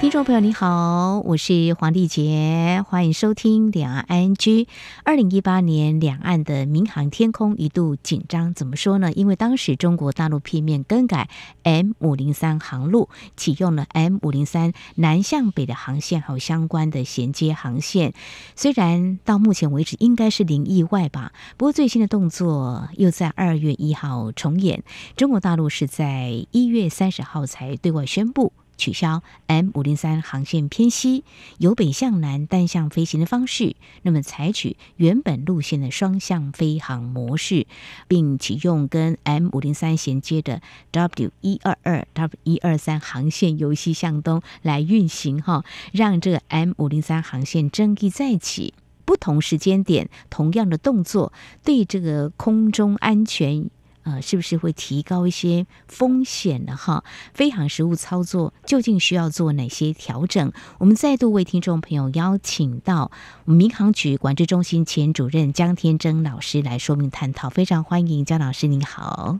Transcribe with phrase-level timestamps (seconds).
[0.00, 4.66] 听众朋友，你好，我是黄丽杰，欢迎收听两岸 ING。
[5.04, 9.12] 二零一八年，两岸的民航天空一度紧张，怎么说呢？
[9.12, 11.28] 因为当时中国大陆片面更改
[11.64, 18.14] M 五零三航路，启用了 M 五零三南向北的航线，还有相关的衔接航线。
[18.56, 24.82] 虽然到目前为止应该是零意外吧，不过最新的动作又在二月一号重演。
[25.14, 28.54] 中国大陆是在一月三十号才对外宣布。
[28.80, 31.22] 取消 M 五零三航线偏西，
[31.58, 37.66] 由北向南单向飞行的方式，那么采取原本路线的双向飞航模式，
[38.08, 48.72] 并启用跟 M 五零三衔接的 W 一二二 W 一二三航线由西向东来运行哈，让这个 M 五零三航线争议再起，
[49.04, 53.68] 不同时间点同样的动作对这个空中安全。
[54.02, 56.76] 呃，是不是会提高一些风险呢？
[56.76, 60.52] 哈，飞航实务操作究竟需要做哪些调整？
[60.78, 63.10] 我们再度为听众朋友邀请到
[63.44, 69.38] 民航局管制中心前主任江天征老师来说明探讨，非常欢迎江老师，您好。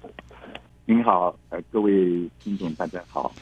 [0.84, 3.32] 您好，呃，各位听众大家好。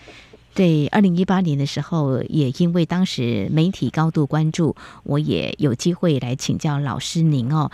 [0.54, 4.74] 对，二零一八年的时候，也因为当时媒体高度关注，
[5.04, 7.70] 我也有机会来请教老师您哦。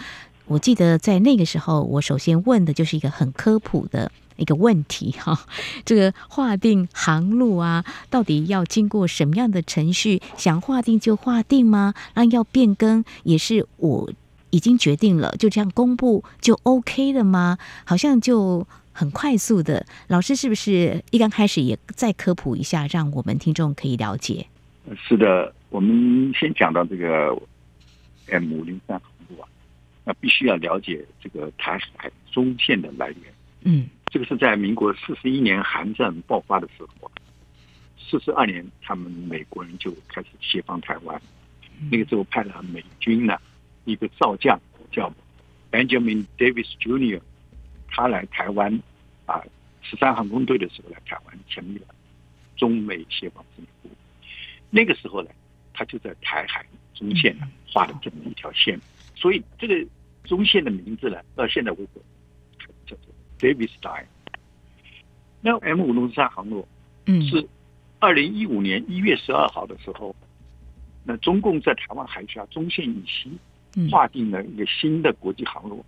[0.47, 5.39] 我记得在那个时候，我首先问的就是一个很科普的一个问题哈，
[5.87, 10.21] 这个划定航路啊，到底要经过什么样的程序？
[10.37, 11.95] 想划定就划定吗？
[12.15, 14.13] 那要变更也是我
[14.51, 17.57] 已经决定了，就这样公布就 OK 了吗？
[17.85, 19.87] 好像就很快速的。
[20.09, 24.47] 老师是不是一刚开始也再科普一下，让我们听众可以了解？
[25.09, 27.35] 是的，我们先讲到这个
[28.27, 29.01] M 五零三。
[30.05, 33.35] 那必须要了解这个台海中线的来源。
[33.63, 37.11] 嗯，这个是在民国四十一年韩战爆发的时候，
[37.99, 41.21] 四十二年他们美国人就开始协防台湾。
[41.91, 43.37] 那个时候派了美军呢
[43.85, 44.61] 一个少将
[44.93, 45.13] 叫
[45.73, 47.21] Benjamin Davis Jr.，
[47.89, 48.79] 他来台湾
[49.27, 49.43] 啊，
[49.83, 51.87] 十三航空队的时候来台湾成立了
[52.57, 53.91] 中美协防司令部。
[54.71, 55.31] 那个时候呢，
[55.73, 58.79] 他就在台海中线呢画了这么一条线。
[59.15, 59.75] 所以这个
[60.25, 62.01] 中线的名字呢，到现在为止
[62.87, 64.07] 叫做 Davis Line。
[65.41, 66.67] 那 M 五零三航路，
[67.07, 67.47] 嗯，是
[68.01, 70.15] 二零一五年一月十二号的时候，
[71.05, 73.31] 那中共在台湾海峡中线以西
[73.91, 75.85] 划定了一个新的国际航路，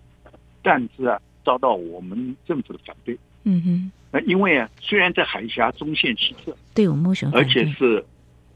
[0.63, 3.19] 但是啊，遭到我们政府的反对。
[3.45, 7.17] 嗯哼，那因为啊，虽然在海峡中线西侧，对我们？
[7.33, 8.05] 而且是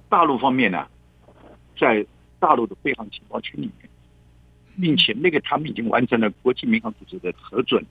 [0.09, 0.87] 大陆方面呢，
[1.79, 2.05] 在
[2.39, 3.90] 大陆的飞航情报区里面。
[4.81, 7.85] 并且那个他们已经完成了国际民航组织的核准，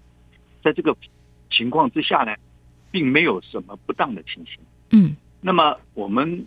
[0.63, 0.95] 在这个
[1.49, 2.35] 情况之下呢，
[2.91, 4.57] 并没有什么不当的情形。
[4.91, 6.45] 嗯，那么我们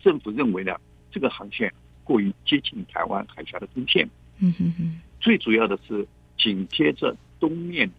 [0.00, 0.76] 政府认为呢，
[1.10, 4.08] 这个航线过于接近台湾海峡的中线。
[4.38, 5.00] 嗯哼哼。
[5.20, 7.90] 最主要的是紧贴着东面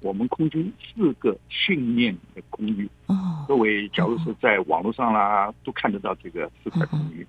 [0.00, 2.88] 我们空军四个训练的空域。
[3.06, 3.44] 哦。
[3.48, 7.26] 各位，假如是在网络上啦，都看得到这个四块空域。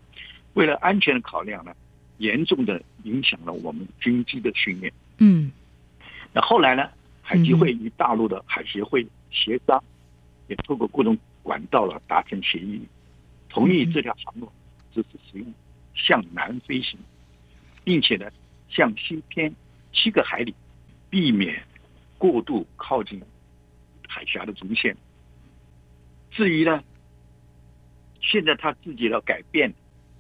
[0.55, 1.71] 为了安全的考量呢。
[2.19, 4.93] 严重的影响了我们军机的训练。
[5.17, 5.51] 嗯，
[6.31, 6.89] 那后来呢？
[7.21, 9.83] 海基会与大陆的海协会协商，
[10.47, 12.81] 也透过各种管道了达成协议，
[13.49, 14.51] 同意这条航路
[14.91, 15.53] 只是使用
[15.93, 16.97] 向南飞行，
[17.83, 18.25] 并且呢
[18.67, 19.53] 向西偏
[19.93, 20.55] 七个海里，
[21.07, 21.61] 避免
[22.17, 23.21] 过度靠近
[24.07, 24.97] 海峡的中线。
[26.31, 26.83] 至于呢，
[28.21, 29.71] 现在他自己要改变，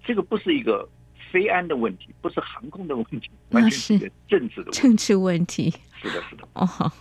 [0.03, 0.87] 这个不是一个。
[1.31, 4.81] 飞安的问题不是航空的问题，完全是政治的问题。
[4.81, 5.73] 政治问题。
[6.01, 6.47] 是的，是的。
[6.53, 6.91] 哦，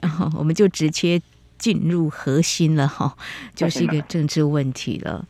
[0.00, 1.20] 然后我们就直接
[1.58, 3.16] 进入核心了哈，
[3.54, 5.26] 就是一个政治问题了。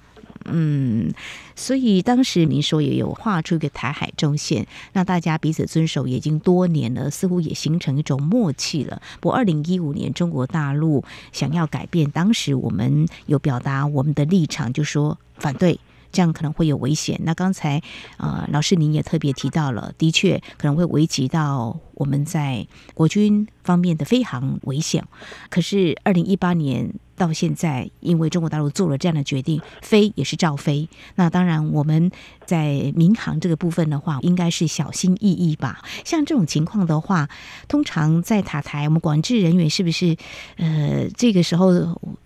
[0.48, 1.12] 嗯，
[1.56, 9.02] 所以当时您说也有画出一个台海中线，那大家彼此遵守已经多年了，似乎也形成一种默契了。
[9.20, 15.80] 不过，二零一五年中国大陆想要改变，当时我们有表达我们的立场，就说反对。
[16.16, 17.20] 这样可能会有危险。
[17.24, 17.82] 那刚才、
[18.16, 25.04] 呃，老师您也特别提到了，的确可能会危及到我们在国军方面的飞航危险。
[25.50, 30.88] 可是二零一八年到现在，因为中国大陆做了这样的决定，飞也是照飞。
[31.16, 32.10] 那当然，我们
[32.44, 35.80] 在民航这个部分的话，应该是小心翼翼吧。
[36.04, 37.28] 像这种情况的话，
[37.66, 40.16] 通常在塔台，我们管制人员是不是
[40.58, 41.72] 呃，这个时候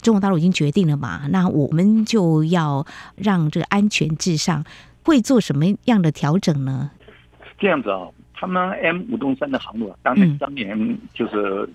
[0.03, 1.27] 中国大陆已经决定了嘛？
[1.31, 2.85] 那我们就要
[3.17, 4.65] 让这个安全至上，
[5.05, 6.91] 会做什么样的调整呢？
[7.59, 11.69] 这样子啊，他们 M 五东三的航路啊，当年当年就是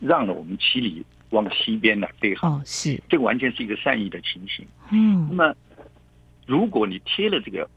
[0.00, 1.04] 让了我们七里。
[1.30, 4.66] 往西边来对航，哦，是这个完全是一个善意的情形。
[4.90, 5.54] 嗯，那么
[6.46, 7.68] 如果你贴了这个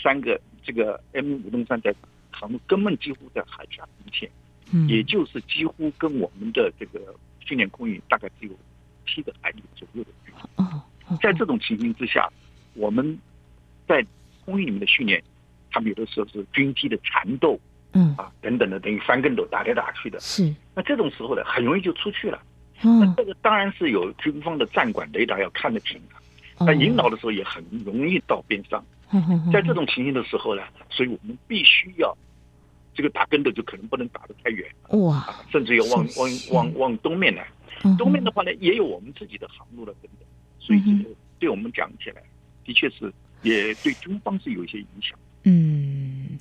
[0.00, 1.94] 三个这个 M 五洞三在
[2.30, 4.30] 航路，根本几乎在海峡一线，
[4.72, 8.54] 嗯，也就是几乎跟我们的这个训练空域大概只有
[9.06, 10.64] 七个海里左右的距离。
[10.64, 10.82] 哦，
[11.20, 12.30] 在这种情形之下，
[12.74, 13.18] 我们
[13.88, 14.06] 在
[14.44, 15.20] 空域里面的训练，
[15.72, 17.58] 他们有的时候是军机的缠斗，
[17.92, 20.20] 嗯啊等等的，等于翻跟斗打来打去的。
[20.20, 22.40] 是，那这种时候呢，很容易就出去了。
[22.82, 28.84] 嗯、那这个当然是有军方的战管雷达要看得紧的，那引导的时候也很容易到边上。
[29.52, 32.16] 在这种情形的时候呢，所以我们必须要
[32.94, 37.48] 这个打跟斗就可能不能打得太远，哇，甚至要往往往往东面来。
[37.96, 40.28] 东面的话呢，也有我们自己的航路的等等，
[40.58, 42.22] 所以这个对我们讲起来，
[42.64, 45.18] 的确是也对军方是有一些影响。
[45.44, 46.38] 嗯。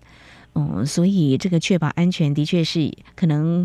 [0.57, 3.63] 嗯，所以这个确保安全的确是可能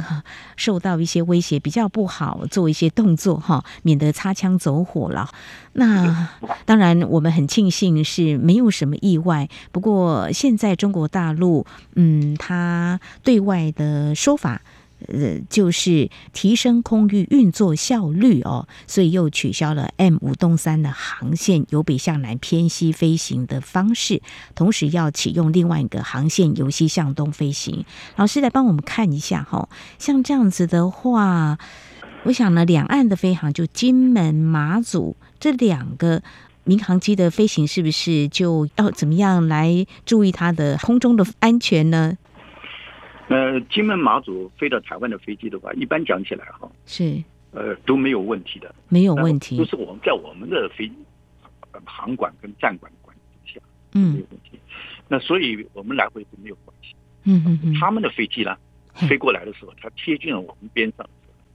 [0.56, 5.30] 受到一些威胁，比较不好做一些动作哈，免得擦枪走火了。
[5.72, 6.28] 那
[6.66, 9.48] 当然，我们很庆幸是没有什么意外。
[9.70, 14.60] 不过现在中国大陆，嗯，他对外的说法。
[15.08, 24.22] 呃，就是提升空域运作效率哦，所以又取消了 M 五东三的航线，由北向南偏西飞行的方式，
[24.54, 27.84] 同时要启用另外一个航线，由西向东飞行。
[28.16, 29.68] 老师来帮我们看一下哈、哦，
[29.98, 31.58] 像这样子的话，
[32.24, 36.22] 我想呢，两岸的飞航就金门、马祖这两个
[36.64, 42.16] 民航机的飞行，是不是就要怎么样来注意它的空中的安全呢？
[43.32, 50.90] 呃，金门马祖飞到台湾的飞机的话，一般讲起来哈，是呃都没有问题的，没有问题，都是我们在我们的飞
[51.86, 53.58] 航管跟站管管理下，
[53.94, 54.58] 嗯，没有问题。
[55.08, 56.94] 那所以我们来回是没有关系。
[57.24, 58.54] 嗯嗯嗯，他们的飞机呢，
[58.92, 61.08] 飞过来的时候，它贴近了我们边上，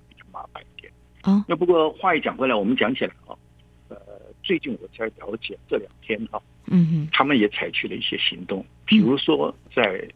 [0.09, 0.91] 比较麻烦一点。
[1.25, 3.37] 哦，那不过话一讲回来，我们讲起来啊，
[3.89, 3.97] 呃，
[4.41, 10.07] 最近我才了解这两天哈，嗯哼，他们也采取了一些行动，比如说在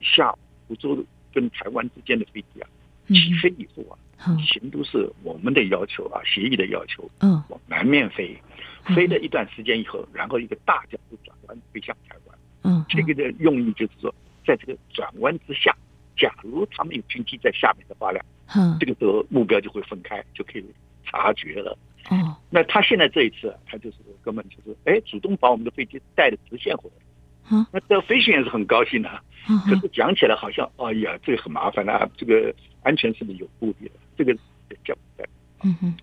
[0.00, 0.38] 下午。
[0.70, 2.68] 福州跟台湾之间的飞机啊，
[3.08, 3.98] 起飞以后啊，
[4.46, 8.40] 全都是我们的要求啊，协议的要求，嗯，往南面飞，
[8.84, 14.14] 飞了一段时间以后，然后一个大角度转弯飞向台湾，嗯，这个的用意就是说，
[14.46, 15.76] 在这个转弯之下，
[16.16, 18.20] 假如他们有军机在下面的话呢，
[18.54, 20.64] 嗯，这个时候目标就会分开，就可以
[21.04, 21.76] 察觉了。
[22.10, 27.04] 哦，那他现在这一次，他就是根本就是，哎，主动把我们的飞机带的直线回来。
[27.50, 29.10] 嗯，那这飞行员是很高兴的，
[29.66, 33.94] 可是讲起来好像，哎呀，这个很麻烦啊，这个安全是不是有顾虑的？
[34.16, 34.32] 这个
[34.84, 35.28] 叫在，
[35.64, 35.94] 嗯哼，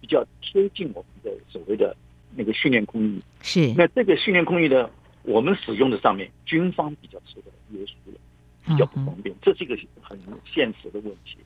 [0.00, 1.94] 比较贴近我们的所谓的
[2.34, 3.20] 那个训练空域。
[3.42, 4.88] 是，那这个训练空域呢，
[5.24, 8.18] 我们使用的上面，军方比较受到约束了，
[8.64, 11.36] 比较不方便，这是一个很现实的问题。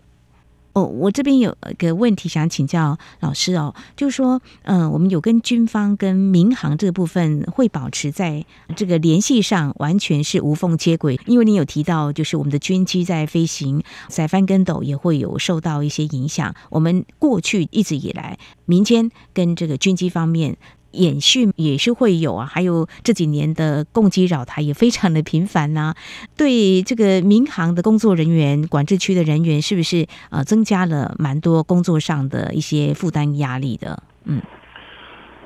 [0.76, 8.44] 哦，我这边有个问题想请教老师哦，就是说，嗯、我们有跟军方跟民航这个部分会保持在
[8.76, 11.18] 这个联系上，完全是无缝接轨。
[11.24, 16.54] 因为你有提到，就是我们的军机在飞行，在翻跟斗也会有受到一些影响。
[16.68, 20.58] 我们过去一直以来，民间跟这个军机方面。
[20.96, 25.96] 演训也是会有啊，还有这几年的共机扰台也非常的频繁呐、啊。
[26.36, 34.02] 对这个民航的工作人员、管制区的人员，是不是呃增加了蛮多工作上的一些负担压力的？
[34.24, 34.42] 嗯，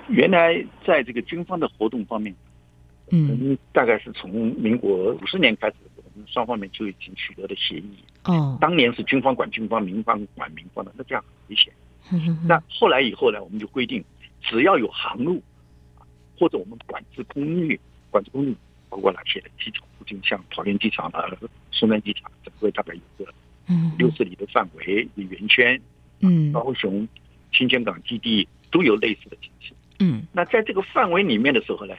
[0.09, 2.35] 原来在这个军方的活动方面，
[3.11, 7.91] 嗯，大概是从民国五十年开始，我们双方面就已经取得了协议。
[8.25, 11.73] 哦，当年是军方管军方，民方管民方的，那这样很危险。
[12.45, 14.05] 那后来以后呢，我们就规定。
[14.43, 15.43] 只要有航路，
[16.39, 17.79] 或者我们管制空域，
[18.11, 18.55] 管制空域
[18.89, 21.25] 包括哪些的机场附近，像桃园机场啊、
[21.71, 23.33] 松山机场，整个大概有个
[23.97, 25.81] 六十里的范围的圆圈，
[26.21, 27.07] 嗯，高雄、
[27.53, 29.77] 新墉港基地都有类似的情形。
[30.01, 31.95] 嗯，那在这个范围里面的时候呢，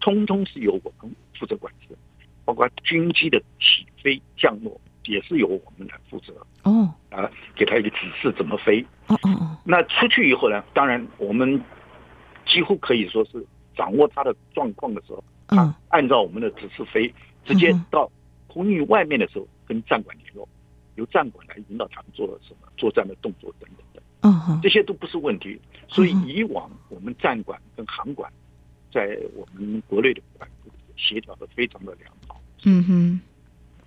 [0.00, 1.96] 通通是由我们负责管制，
[2.44, 6.34] 包括军机的起飞降落也是由我们来负责。
[6.64, 6.83] 哦，
[7.14, 8.84] 啊，给他一个指示怎么飞。
[9.06, 9.56] 哦哦哦。
[9.64, 11.60] 那出去以后呢，当然我们
[12.44, 13.44] 几乎可以说是
[13.76, 17.12] 掌握他的状况的时候，啊，按照我们的指示飞，
[17.44, 18.10] 直接到
[18.48, 20.48] 空域外面的时候，跟战管联络，
[20.96, 25.60] 由战管来引导他们做什么作战的动作等等这些都不是问题。
[25.86, 28.32] 所以以往我们站管跟航管
[28.90, 30.48] 在我们国内的管
[30.96, 32.40] 协调的非常的良好。
[32.64, 33.20] 嗯哼。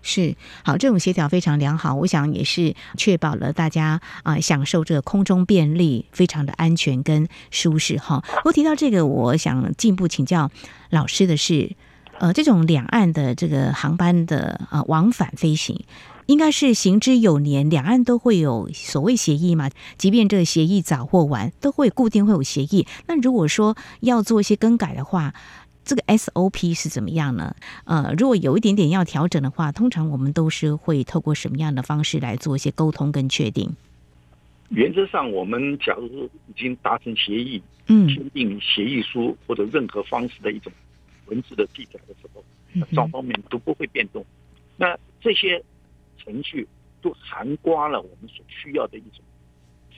[0.08, 8.24] 是好，这种协调非常良好，我想也是确保了大家啊、享受这个空中便利，非常的安全跟舒适哈。
[8.38, 10.50] 不过提到这个，我想进一步请教
[10.90, 11.76] 老师的是，
[12.20, 15.84] 呃，这种两岸的这个航班的呃往返飞行，
[16.28, 19.70] 应该是行之有年，两岸都会有所谓协议嘛？
[19.98, 22.88] 即便这个协议早或晚，都会固定会有协议。
[23.08, 25.34] 那如果说要做一些更改的话，
[25.88, 27.56] 这个 SOP 是怎么样呢？
[27.86, 33.74] 呃，如果有一点点要调整的话，通常我们都是会透过什么样的方式来做一些沟通跟确定？
[34.68, 40.70] 原则上，我们假如说已经达成协议，嗯，签订协议书或者任何方式的一种
[41.28, 44.22] 文字的记载的时候，那双方面都不会变动。
[44.22, 44.28] 嗯、
[44.76, 45.64] 那这些
[46.22, 46.68] 程序
[47.02, 49.24] 都涵盖了我们所需要的一种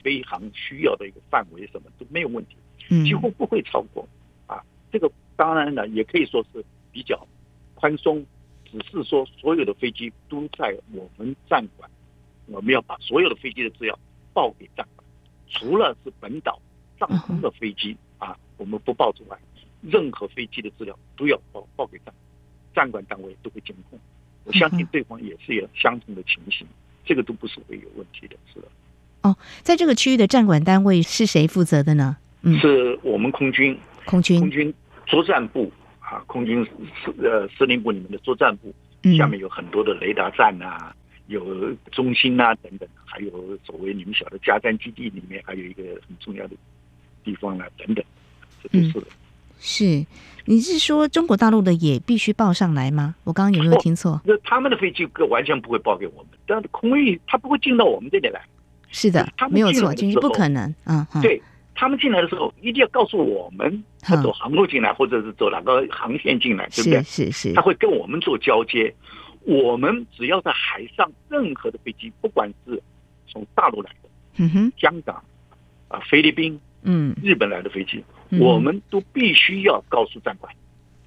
[0.04, 2.54] 飞航需要的一个范围，什么都没有问题，
[3.02, 4.08] 几乎不会超过
[4.46, 5.10] 啊这个。
[5.40, 7.26] 当然了，也可以说是比较
[7.74, 8.22] 宽松，
[8.70, 11.90] 只是说所有的飞机都在我们站管，
[12.44, 13.98] 我们要把所有的飞机的资料
[14.34, 15.06] 报给站管，
[15.48, 16.60] 除了是本岛
[16.98, 19.38] 上空的飞机啊，我们不报之外，
[19.80, 22.14] 任何飞机的资料都要报报给站
[22.74, 23.98] 站管单位都会监控。
[24.44, 26.66] 我相信对方也是有相同的情形，
[27.06, 28.68] 这个都不是会有问题的，是的。
[29.22, 32.18] 哦，在这个区域的站管单位是谁负责的呢？
[32.42, 34.74] 嗯，是我们空军，空军，空军。
[35.10, 38.72] 作战部啊，空军司呃司令部里面的作战部，
[39.18, 40.94] 下面有很多的雷达站啊，
[41.26, 46.54] 有中心啊等等，还有所谓你们晓得加战基地里面还有一个很重要的
[47.24, 48.04] 地方啊等等，
[48.62, 49.00] 这都是的。
[49.00, 49.12] 嗯、
[49.58, 50.06] 是，
[50.44, 53.16] 你是说中国大陆的也必须报上来吗？
[53.24, 54.20] 我刚刚有没有听错？
[54.24, 58.40] 那他们的飞机完全不会报给我们，但是空域它不会进到我们这里来。
[58.92, 60.74] 是的，没有错，就是不可能。
[60.86, 61.40] 嗯，对。
[61.80, 67.02] 他们进来的时候，一定要告诉我们他走航路进来，或者是走哪个航线进来，对不对？
[67.02, 67.54] 是是是。
[67.54, 68.94] 他会跟我们做交接。
[69.44, 72.78] 我们只要在海上任何的飞机，不管是
[73.26, 75.24] 从大陆来的，嗯哼，香港
[75.88, 78.04] 啊、菲律宾、嗯、日本来的飞机，
[78.38, 80.54] 我们都必须要告诉站管。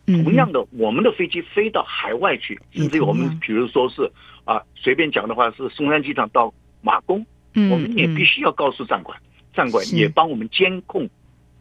[0.08, 4.12] 同样的，我们的飞机飞到海外去，甚至于我们比如说是
[4.44, 6.52] 啊，随便讲的话是松山机场到
[6.82, 9.16] 马公，我们也必须要告诉站管。
[9.54, 11.08] 站管也帮我们监控，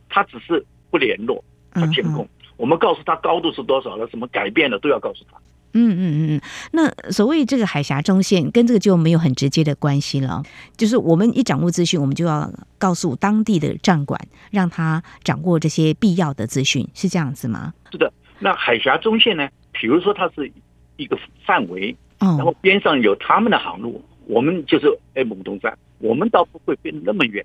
[0.08, 2.28] 他只是不联络，他监控。
[2.56, 5.38] 我们告诉他高度是多少了，什么改变了都要告诉他。
[5.74, 6.40] 嗯嗯嗯嗯，
[6.72, 10.42] 那所谓这个海峡中线跟这个就没有很直接的关系了，
[10.76, 14.20] 就是我们一掌握资讯，我们就要告诉当地的站管，
[14.50, 17.72] 让他掌握这些必要的资讯，是这样子吗？
[17.90, 18.12] 是的。
[18.38, 19.48] 那海峡中线呢？
[19.72, 20.52] 比如说它是
[20.96, 27.44] 一个范围，然后边上有他们的航路，我们就是 M 五东站，我们倒不会飞那么远。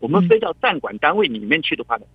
[0.00, 2.06] 我们飞到站管单位里面去的话呢，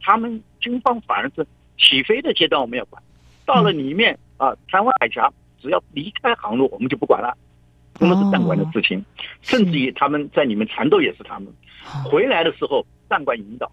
[0.00, 1.46] 他们军方反而是
[1.78, 3.02] 起飞的阶段我们要管，
[3.46, 7.36] 到了里面啊，台湾海峡只要离开航路，我们就不管了，
[7.98, 9.04] 那么是站管的事情。
[9.42, 11.52] 甚至于他们在里面缠斗也是他们，
[12.04, 13.70] 回来的时候站管引导，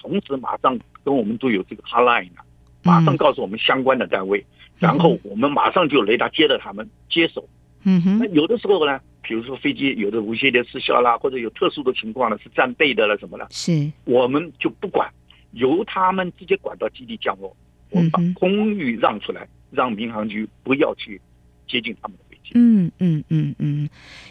[0.00, 2.44] 同时马上跟我们都有这个 hotline 啊，
[2.82, 4.44] 马上告诉我们相关的单位，
[4.78, 7.46] 然后我们马上就雷达接到他们接手。
[7.84, 9.00] 嗯哼，那有的时候呢？
[9.22, 15.10] 比如说飞机有的无线电失效啦，或者有特殊的情况了，是战备的了什么了，是，我们就不管，
[15.52, 17.54] 由他们直接管到基地降落，
[17.90, 21.20] 我们把空域让出来，让民航局不要去
[21.68, 22.29] 接近他们的。
[22.52, 23.88] 嗯嗯嗯嗯，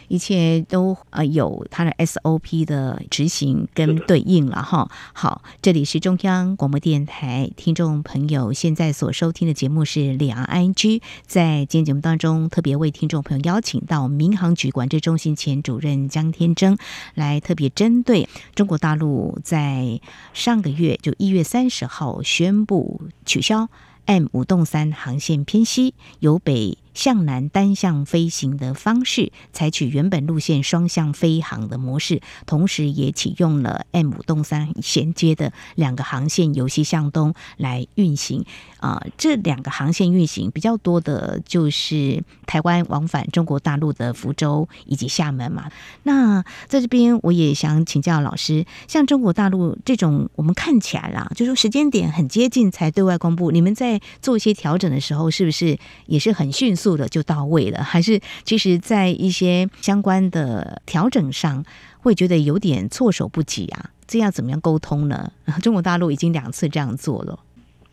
[0.08, 4.90] 一切都呃有它的 SOP 的执行跟对应了哈。
[5.14, 16.76] 好，这里是中央广播电台听众朋友现在所收听的节目是两岸 ING，在今天节目当中特别为听众朋友邀请到民航局管制中心前主任江天征
[17.14, 19.98] 来特别针对中国大陆在
[20.34, 23.70] 上个月就一月三十号宣布取消
[24.04, 26.76] M 五洞三航线偏西由北。
[26.94, 38.44] 向南单向飞行的方式，采取原本路线双向飞航的模式，同时也启用了 M 五洞三衔接的两个航线由西向东来运行。
[38.78, 45.70] 啊、这两个航线运行比较多的就是台湾往返中国大陆的福州以及厦门嘛。
[46.04, 56.79] 那在这边我也想请教老师，像中国大陆这种，我们看起来啦，就说时间点很接近才对外公布，你们在做一些调整的时候，是不是也是很迅速？
[56.80, 61.62] 速的就到位了，还是其实在一些相关的调整上，
[61.98, 63.90] 会觉得有点措手不及啊？
[64.06, 65.30] 这样怎么样沟通呢？
[65.62, 67.38] 中国大陆已经两次这样做了，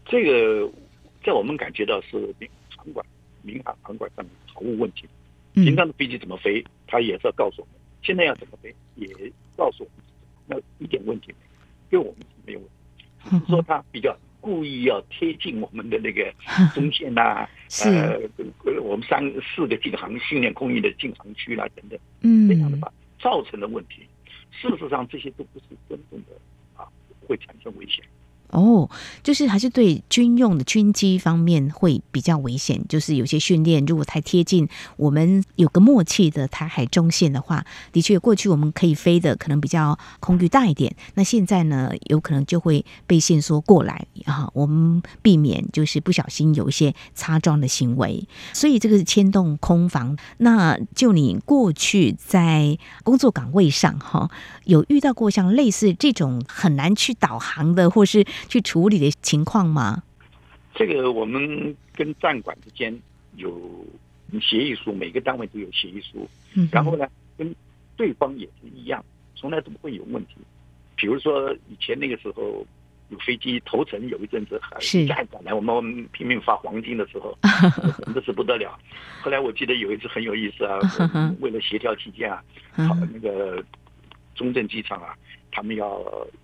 [0.06, 0.72] 这个
[1.24, 3.06] 在我们感觉到是民航管、
[3.42, 5.06] 民航航管上面毫无问题。
[5.54, 9.08] 平常的飞机怎么飞，他也是要告诉我们；现在要怎么飞，也
[9.56, 10.06] 告诉我们。
[10.48, 12.68] 那一点问题没有，对我们是没有问
[12.98, 13.06] 题。
[13.30, 14.16] 只是说他比较
[14.48, 16.34] 故意要贴近我们的那个
[16.74, 17.50] 中线呐、啊，
[17.84, 18.18] 呃，
[18.82, 22.90] 我们三四个禁航训练空域的禁航区啦、啊、等等，嗯，这样的话
[23.20, 24.08] 造成的问题，
[24.50, 26.40] 事实上这些都不是真正的
[26.78, 26.88] 啊，
[27.28, 28.06] 会产生危险。
[28.50, 28.90] 哦，
[29.24, 32.82] 就是还是对军用的军机方面会比较危险。
[32.88, 40.96] 就是有些训练如果太贴近我们有个默契的台海中线的话，的确过去我们可以飞的可能比较空域大一点。
[41.16, 44.50] 那现在呢，有可能就会被限缩过来啊。
[44.54, 48.28] 我们避免就是不小心有一些擦撞的行为。
[48.54, 50.18] 所以这个是牵动空防。
[50.38, 54.30] 那就你过去在工作岗位上哈，
[54.64, 60.04] 有遇到过像类似这种很难去导航的，或是去处理的情况吗？
[60.76, 62.96] 这个我们跟站管之间
[63.36, 63.86] 有
[64.42, 66.30] 协议书，每个单位都有协议书。
[66.54, 67.56] 嗯，然后呢，跟
[67.96, 69.04] 对方也是一样，
[69.36, 70.36] 从来都不会有问题。
[70.96, 72.66] 比如说以前那个时候
[73.10, 77.38] 有飞机投诚，有一阵子还是战管来，我们拼命发黄金的时候，
[78.06, 78.78] 真的是不得了。
[79.22, 80.80] 后来我记得有一次很有意思啊，
[81.42, 82.44] 为了协调起见啊，
[82.88, 83.64] 好那个
[84.36, 85.16] 中正机场啊，
[85.58, 85.98] 他们要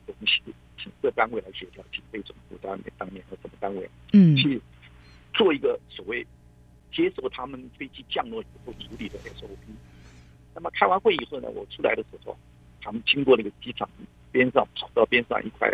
[0.08, 0.42] 东西。
[0.76, 4.60] 请各单位来协调，请飞总部单位当年和什么单位，嗯，去
[5.34, 6.26] 做一个所谓
[6.92, 9.56] 接受他们飞机降落以后处理的 SOP。
[10.54, 12.36] 那么开完会以后呢，我出来的时候，
[12.82, 13.88] 他们经过那个机场
[14.30, 15.72] 边上，跑到边上一块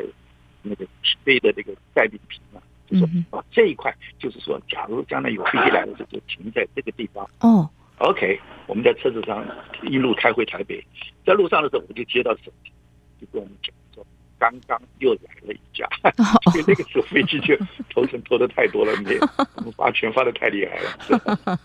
[0.61, 7.27] 那个起飞的那个盖饼坪啊，就说啊这一块就是说，假如将来有飞机来的时候，就停在这个地方。
[7.39, 7.67] 哦
[7.97, 9.43] ，OK，我们在车子上
[9.81, 10.85] 一路开回台北，
[11.25, 12.71] 在路上的时候，我就接到手机，
[13.19, 14.05] 就跟我们讲说。
[14.41, 15.85] 刚刚又来了一架，
[16.53, 17.53] 所以那个时候飞机就
[17.93, 21.59] 投诚投的太多了，没有 我们发钱发的太厉害了。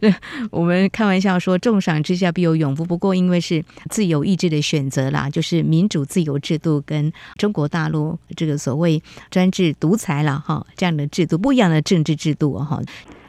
[0.50, 2.82] 我们开玩笑说，重赏之下必有勇夫。
[2.82, 12.80] 不过因为是自由意志的选择啦，就是民主自由制度跟中国大陆这个所谓专制独裁了哈，这样的制度不一样的政治制度哈。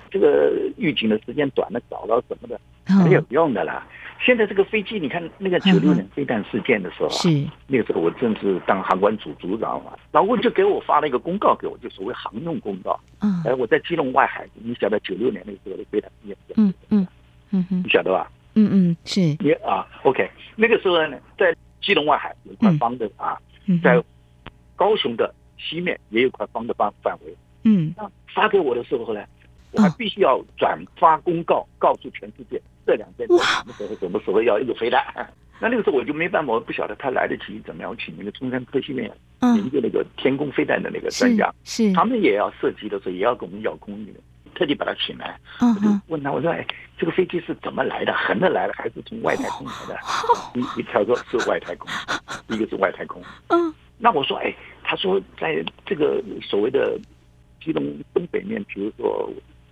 [0.10, 2.58] 这个预警的时间短了，早了什么的
[3.04, 3.86] 没有用的啦。
[4.20, 13.00] 现在这个飞机，你看那个九六年飞弹事件的时候啊，是那个时候我正是当航管组组长嘛，然后就给我发了一个公告给我，就所谓航用公告。
[13.22, 16.56] 嗯，哎，我在基隆外海，你晓得九六年那个时候的飞弹事件？
[16.58, 17.08] 嗯嗯
[17.52, 18.30] 嗯嗯，你晓得吧？
[18.56, 19.22] 嗯嗯，是。
[19.40, 23.38] 你啊，OK，那个时候呢，在基隆外海有一块方的啊，
[23.84, 24.04] 在
[24.76, 27.36] 高雄的西面也有块方的范范围。
[27.64, 29.24] 嗯，那发给我的时候呢，
[29.72, 32.62] 我还必须要转发公告，告诉全世界。
[32.86, 33.34] 这两天什
[33.66, 35.04] 么时候什么所谓要一个飞弹？
[35.60, 39.12] 那那个时候我就没办法，我不晓得他来得及怎么样，请那个中山科学院
[39.56, 44.16] 研究那个天宫飞弹的那个专家，是他们也要设计的时候也要跟我们要空运，
[44.54, 46.66] 特地把他请来，我就问他，我说哎，
[46.98, 48.14] 这个飞机是怎么来的？
[48.14, 50.00] 横着来的还是从外太空来的？
[50.54, 51.90] 一 一条说是外太空，
[52.50, 53.20] 一个是外太空。
[53.48, 57.00] 嗯，那我说哎，他说在这个所谓的
[57.60, 59.28] 基隆东北面，比如说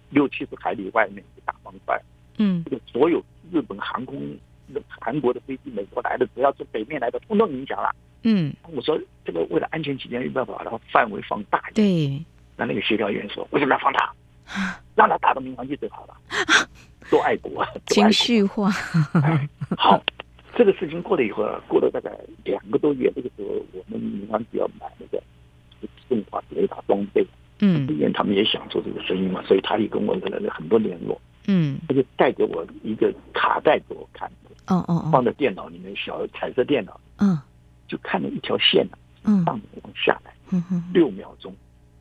[0.09, 1.99] 六七十海里外面一个大方块。
[2.37, 4.37] 嗯，这个所有日本航空、
[4.99, 7.89] 韩国的飞机、美国来的，只要是北面来的，通通影响了。
[8.23, 11.87] 嗯，我说这个为了安全起见，没办法，然后范围放大一点。
[11.87, 12.25] 对，
[12.57, 14.13] 那那个协调员说，为什么要放大？
[14.95, 16.15] 让他打到民航机最好了，
[17.09, 17.67] 多爱国啊！
[17.87, 18.69] 情绪化。
[19.77, 20.03] 好，
[20.55, 22.11] 这个事情过了以后，过了大概
[22.43, 25.21] 两个多月，这个时候我们民航局要买那个
[25.81, 27.25] 自动化雷达装备。
[27.59, 31.19] 嗯，因为他们也想做这个生意嘛，所以他也跟我来了很多联络。
[31.47, 34.29] 嗯，他就带给我一个卡带给我看，
[34.67, 37.37] 哦哦，放在电脑里面，小彩色电脑，嗯，
[37.87, 38.87] 就看了一条线
[39.23, 41.55] 嗯，上往下来，嗯哼，六秒钟，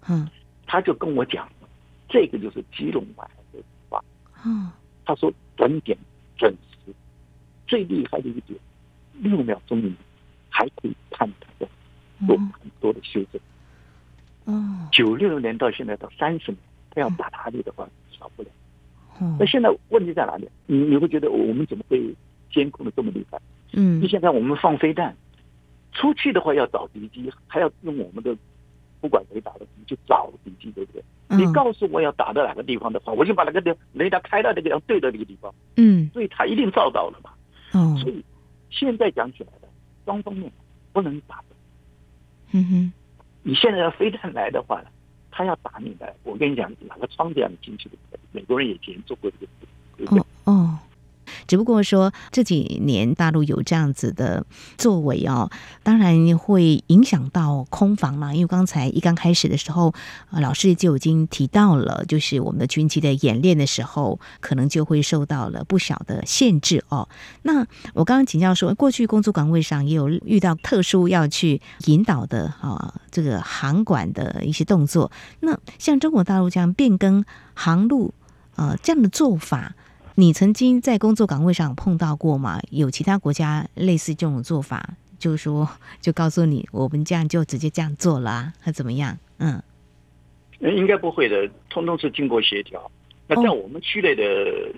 [0.08, 0.26] 嗯，
[0.66, 1.46] 他就跟我讲，
[2.08, 4.02] 这个就是基隆湾的话，
[4.46, 4.70] 嗯，
[5.04, 5.96] 他说准点
[6.38, 6.50] 准
[6.84, 6.92] 时，
[7.66, 8.58] 最厉害的一点，
[9.20, 9.94] 六秒钟里
[10.48, 11.68] 还可以看他的
[12.26, 13.42] 做很多的修正，嗯，
[14.92, 16.58] 九六年到现在到三十年，
[16.90, 18.48] 他要打哪里的话，少不了。
[19.38, 20.48] 那现在问题在哪里？
[20.66, 22.14] 你你会觉得我们怎么会
[22.52, 23.40] 监控的这么厉害？
[23.72, 25.16] 嗯，你现在我们放飞弹
[25.92, 28.36] 出去的话，要找敌机，还要用我们的
[29.00, 31.02] 不管雷达的你就找敌机，对不对？
[31.28, 35.52] 你告诉我要打到哪个地方的话，我就把那个雷雷达开到那个地方，对到那个地方。
[35.76, 37.30] 嗯，所以他一定照到了嘛。
[37.72, 38.24] 哦，所以
[38.70, 39.68] 现在讲起来的
[40.04, 40.50] 双方面
[40.92, 41.44] 不能打的。
[42.52, 42.92] 嗯哼，
[43.44, 44.82] 你现在要飞弹来的话？
[45.30, 47.96] 他要打你的，我跟你讲，哪个窗子让你进去的？
[48.30, 50.16] 美国人以前做过这个事。
[50.16, 50.73] 哦哦，
[51.54, 54.44] 只不过说这几年大陆有这样子的
[54.76, 55.48] 作为哦，
[55.84, 58.34] 当然会影响到空防嘛。
[58.34, 59.94] 因为刚才一刚开始的时候，
[60.32, 67.08] 呃，老师就已经提到了，就是我们的军机的演练的时候，可能就会受到了不小的限制哦。
[67.42, 75.12] 那我刚刚请教说，过去工作岗位上也有遇到特殊要去引导的啊，这个航管的一些动作。
[75.38, 78.12] 那像中国大陆这样变更航路，
[78.56, 79.76] 呃，这样的做法，
[80.16, 82.60] 你曾经在工作岗位上碰到过吗？
[82.70, 85.68] 有其他国家类似这种做法，就是说，
[86.00, 89.18] 就告诉你，我们这样就直接这样做了啊，还怎么样？
[89.38, 89.60] 嗯，
[90.60, 92.90] 应该不会的，通通是经过协调。
[93.26, 94.70] 那在我们区内的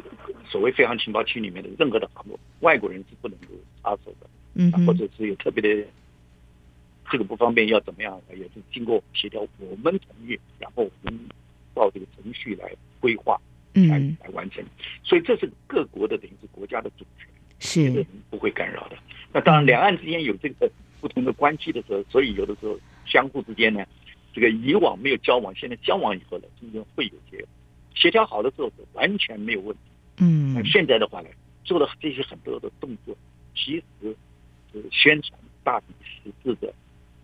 [0.49, 3.47] 所谓飞航情报区里面的任何的航路，外国人是不能够
[3.83, 4.27] 插手的。
[4.55, 5.87] 嗯，或者是有特别的
[7.11, 11.13] 这个不方便要怎么样，也是经过协调，我们同意，然后我们
[11.75, 13.39] 照这个程序来规划，
[13.89, 14.65] 来来完成。
[15.05, 18.97] 所以这是各国的等于是国家的主权，是这个不会干扰的。
[19.33, 23.85] 那当然，两岸之间有这个不同的关系的时候，所以有的时候相互之间呢，
[24.33, 27.45] 这个以往没有交往，现在交往以后呢，中间会有些。
[27.95, 29.83] 协调好的时候是完全没有问题。
[30.19, 31.29] 嗯，那现在的话呢，
[31.65, 33.17] 做的这些很多的动作，
[33.55, 34.17] 其实
[34.73, 36.73] 是宣传大抵实质的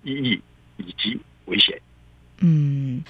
[0.03, 0.41] 意义
[0.79, 1.81] 以及危险。
[2.43, 3.03] 嗯，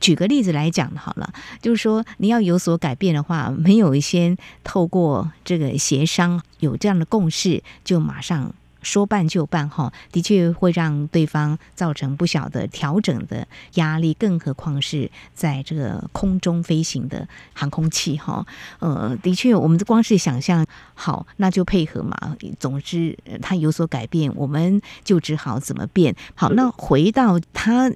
[0.00, 8.52] 举个例子来讲好了，就是说你要有所改变的话，没有先透过这个协商有这样的共识，就马上。
[8.80, 18.46] 说办就办哈，的确会让对方造成不小的调整的压力，更何况是在这个空中飞行的航空器哈。
[18.78, 22.36] 呃，的确，我们光是想象好，那就配合嘛。
[22.60, 26.14] 总之，它有所改变，我们就只好怎么变。
[26.36, 27.92] 好，那回到它。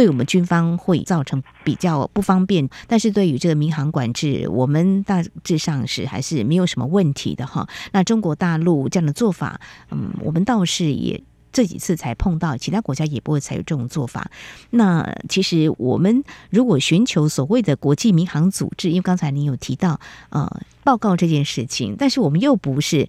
[0.00, 7.68] 对我们军方会造成比较不方便，但是对于这个民航管制，我们大致上是还是没有什么问题的哈。
[7.92, 9.60] 那中国大陆这样的做法，
[9.90, 14.30] 嗯，我们倒是也这几次才碰到，其他国家也不会采用这种做法。
[14.70, 20.50] 那其实我们如果寻求所谓的国际民航组织，因为刚才您有提到呃
[20.82, 23.06] 报告这件事情，但是我们又不是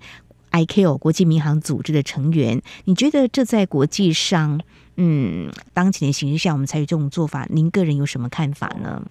[0.49, 4.59] I C O 国际民航组织的成员，你觉得这在国际上？
[5.03, 9.01] 嗯，当前的形势下，我们采取这种做法，您个人有什么看法呢？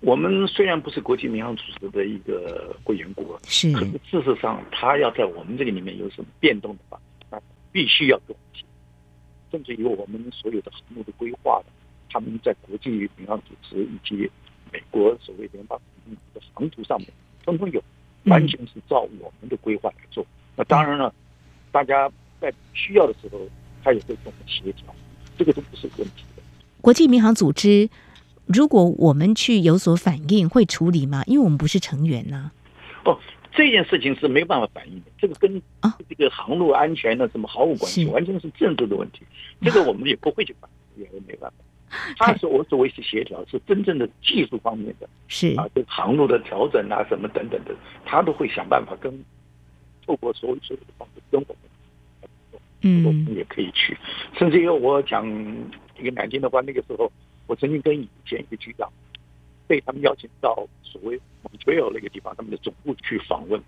[0.00, 6.98] 我们虽然不是国际民航组织的一个会员国，是，可是事实上，他要在我们这个里面有什么变动的话，
[7.30, 8.64] 那必须要跟我们，
[9.52, 11.66] 甚至于我们所有的航路的规划的，
[12.10, 14.28] 他们在国际民航组织以及
[14.72, 15.80] 美国所谓联邦
[16.34, 17.08] 的航图上面，
[17.44, 17.80] 通通有，
[18.24, 20.24] 完全是照我们的规划来做。
[20.24, 21.14] 嗯、那当然了，
[21.70, 23.38] 大家在需要的时候。
[23.86, 24.86] 他也会跟我们协调，
[25.36, 26.42] 这个都不是问题的。
[26.80, 27.88] 国际民航组织，
[28.46, 31.22] 如果我们去有所反应，会处理吗？
[31.26, 32.52] 因为我们不是成员呢、啊。
[33.06, 33.18] 哦，
[33.52, 35.62] 这件事情是没办法反应的，这个跟
[36.08, 39.22] 这个航路安全的什么毫无关系，完全是政治的问题。
[39.62, 41.56] 这个我们也不会去反应，也没办法。
[42.18, 49.10] 他是我所谓是协调，是真正的技术方面的，是啊，这航路的调整啊，什么等等的，他都会想办法跟
[50.04, 51.56] 透过所有所有的方式跟我们。
[52.86, 53.96] 嗯，我们也可以去，
[54.38, 55.26] 甚至于我讲
[55.98, 57.10] 一个南京的话，那个时候
[57.46, 58.86] 我曾经跟以前一个局长
[59.66, 63.58] 被他们邀请到所谓蒙特利尔那个地方，他们的总部去访问。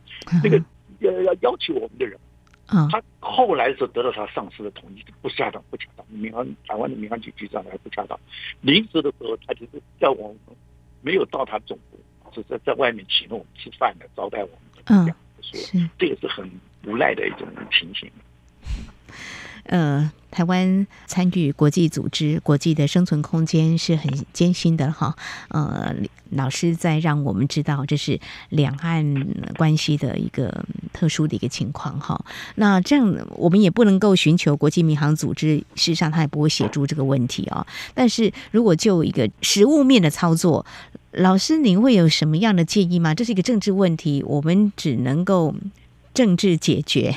[0.44, 0.62] 那个
[1.00, 2.18] 要要邀请我们的人，
[2.66, 6.06] 他后来是得到他上司的同意，不恰当，不恰当。
[6.10, 8.18] 民航台湾的民航局局长还不恰当。
[8.60, 10.56] 临时的时候，他就是叫我们
[11.00, 11.98] 没有到他总部，
[12.34, 16.50] 是在在外面请了我们吃饭的，招待我们的这样说，这也是很
[16.84, 18.10] 无奈的一种情形。
[19.66, 25.16] 呃，台湾参与国际组织，国际的生存空间是很艰辛的哈。
[25.48, 25.94] 呃，
[26.30, 29.26] 老师在让我们知道，这是两岸
[29.56, 32.24] 关系的一个特殊的一个情况哈。
[32.54, 37.66] 那这样，我们也不能够寻求国际民航组织，事实上他也不会协助这个问题啊。
[37.92, 40.64] 但是如果就一个实务面的操作，
[41.10, 43.14] 老师您会有什么样的建议吗？
[43.14, 45.54] 这是一个政治问题，我们只能够
[46.14, 47.16] 政治解决。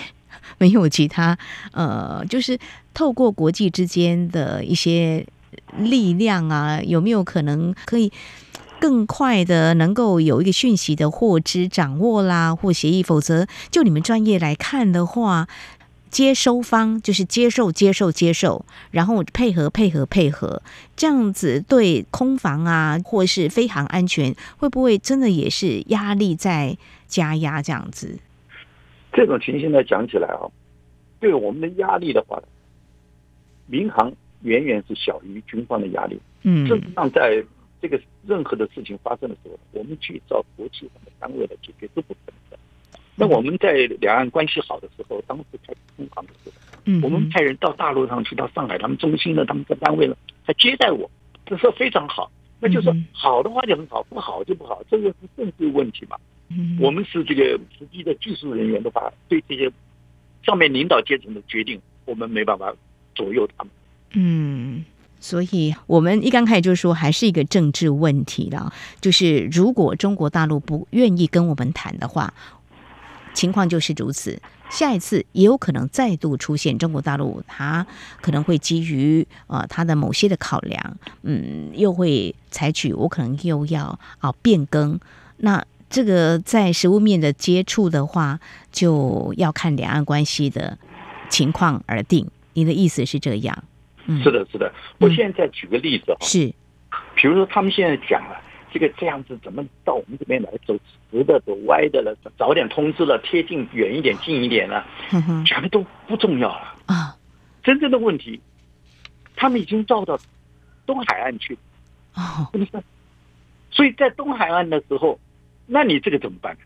[0.60, 1.36] 没有其他，
[1.74, 2.60] 呃，就是
[2.94, 5.26] 透过国际之间的一些
[5.78, 8.12] 力量啊，有没有可能可以
[8.80, 13.02] 更快的能够有一个讯息的获知、掌握啦，或协议？
[13.02, 15.48] 否则，就你们专业来看的话，
[16.10, 20.62] 接收方就是接受、接受、接受，然后配合、配合、配合，
[20.96, 28.20] 这样子对空防啊，或是飞航安全，会不会真的也是压力在加压这样子？
[29.12, 30.48] 这种情形呢讲起来啊，
[31.20, 32.42] 对我们的压力的话，
[33.68, 36.20] 民航远远是小于军方的压力。
[36.44, 37.44] 嗯，事实际上在
[37.82, 42.60] 这个任何的事情发生的时候，我们去找国际上的单位来解决都不可能的。
[43.16, 46.54] 那我们在两岸关系好的时候，当时开通航的时候，
[46.86, 51.10] 嗯，我们派人到大陆上去，到上海他们中心的他们的单位呢，还接待我，
[51.46, 52.32] 这是非常好。
[52.62, 56.18] 那就是好的话就很好，不好就不好，这个是政治问题嘛。
[56.50, 57.44] 嗯，我们是这个
[57.78, 59.72] 实际的技术人员的话，对这些
[60.44, 62.74] 上面领导阶层的决定，我们没办法
[63.16, 63.74] 左右他们。
[64.14, 64.86] 嗯。
[65.22, 68.72] 所以，我们一刚开始就说，还是一个政治问题了。
[69.02, 72.34] 就是如果中国大陆不愿意跟我们谈的话，
[73.34, 74.42] 情况就是如此。
[74.70, 77.86] 下一次也有可能再度出现中国大陆，他
[78.22, 84.98] 可能会基于呃他的某些的考量，嗯，又会采取我可能又要啊变更。
[85.36, 88.40] 那这个在食物面的接触的话，
[88.72, 90.78] 就要看两岸关系的
[91.30, 92.30] 情况而定。
[92.54, 93.64] 你的意思是这样？
[94.24, 94.72] 是的，是的。
[95.00, 96.54] 我现在举个例子哈，是，
[97.16, 100.76] 比如说他们现在讲了这个这样子怎么到我们这边来走
[101.12, 104.86] 直的走歪的了，早点通知了，贴近远一点近一点了，
[105.46, 107.16] 讲的都不重要了啊。
[107.64, 108.40] 真正的问题，
[109.36, 110.20] 他们已经绕到
[110.86, 111.60] 东海岸去了
[112.14, 112.72] 啊，是不是？
[113.72, 115.20] 所以在东海岸的时候，
[115.70, 116.60] 那你这个怎么办呢？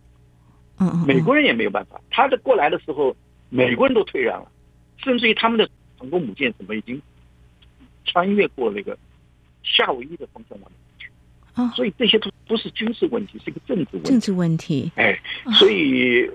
[0.80, 3.16] 嗯，美国人也没有办法，他的过来的时候，
[3.50, 4.52] 美国人都退让了，
[4.98, 7.02] 甚至于他们的航空母舰什么已经。
[8.06, 8.98] 穿越过那个
[9.64, 11.10] 夏威夷的方向往里去，
[11.54, 14.10] 啊，所以这些都不是军事问题，是一个政治问题。
[14.10, 15.18] 政治问题，哎，
[15.54, 16.30] 所以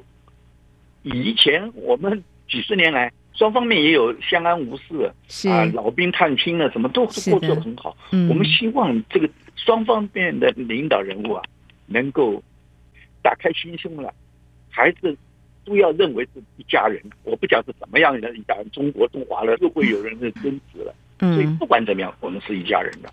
[1.02, 7.94] 以前我们几十年来，双方面也有相安无事，是啊，老兵探亲了，什么都过得很好。
[8.30, 11.42] 我们希望这个双方面的领导人物啊，
[11.84, 12.42] 能够
[13.22, 14.12] 打开心胸了，
[14.70, 15.16] 孩子
[15.64, 17.02] 都要认为是一家人。
[17.24, 20.94] 我不讲是什么样的一家人，中国中华了，又会有人的争执了。
[21.18, 23.12] 所以不管怎么样，我们是一家人的。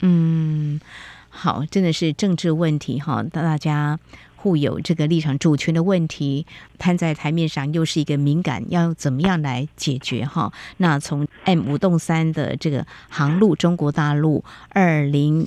[0.00, 0.80] 嗯，
[1.28, 3.98] 好，真的是政治问题哈，大家
[4.36, 6.46] 互有这个立场主权的问题
[6.78, 10.52] 摊在台面上，又是一个敏感，要怎么样来解决哈？
[10.78, 15.46] 那从 M 五洞三的这个航路，中国大陆二零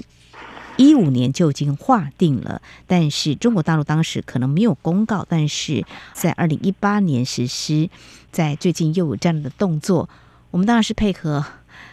[0.80, 7.90] 一五年就已经划定了，但是中国大陆当时可能没有公告，但是在二零一八年实施，
[8.32, 10.08] 在最近又有这样的动作，
[10.52, 11.46] 我们当然是配合。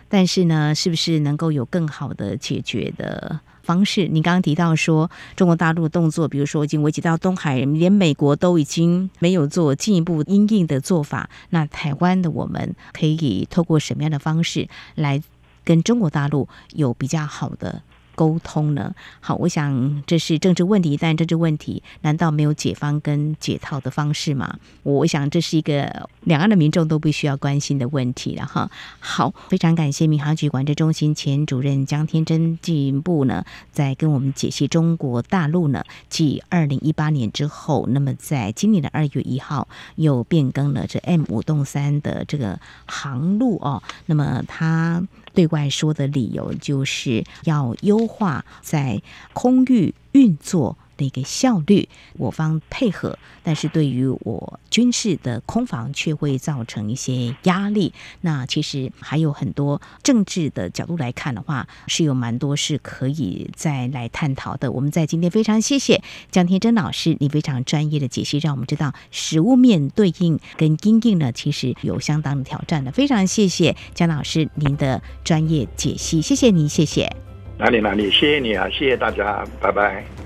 [0.08, 4.06] 但是呢，是不是能够有更好的解决的方式？
[4.06, 11.28] 你刚刚提到说，中国大陆的动作，比如说已经危及到东海，连美国都已经没有做进一步因应的做法。
[11.50, 15.20] 那台湾的我们可以透过什么样的方式来
[15.64, 17.82] 跟中国大陆有比较好的
[18.16, 18.92] 沟通呢？
[19.20, 24.58] 好，我想这是政治问题，但政治问题难道没有解方跟解套的方式吗？
[24.82, 28.68] 我想这是一个两岸的民众都必须要关心的问题了哈。
[28.98, 45.02] 好，非常感谢民航局管制中心前主任江天真进一步呢，在跟我们解析中国大陆呢，继二零一八年之后，那么在今年的二月一号又变更了这 M 五栋三的这个航路哦，那么它。
[45.36, 49.02] 对外说的理由就是要优化在
[49.34, 57.92] 空域运作的一个效率，我方配合，但是对于我军事的空防却会造成一些压力。
[58.20, 64.72] 那其实还有很多政治的角度来看的话，是有蛮多是可以再来探讨的。
[64.72, 72.90] 我们在今天非常谢谢江天真老师，你非常专业的解析，让我们知道实物面对应跟因应呢，其实有相当的挑战的。
[72.90, 77.14] 非常谢谢江老师您的专业解析，谢谢您，谢谢。
[77.58, 80.25] 哪里哪里，谢谢你啊，谢谢大家，拜拜。